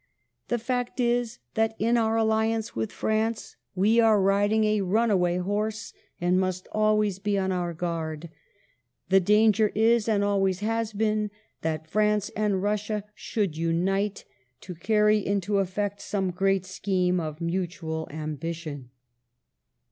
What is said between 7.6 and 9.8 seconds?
guard.... The danger